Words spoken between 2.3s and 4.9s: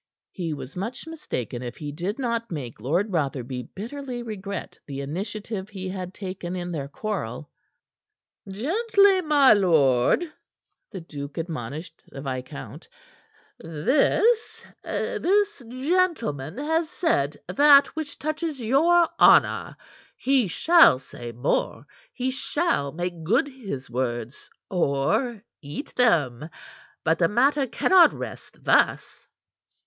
make Lord Rotherby bitterly regret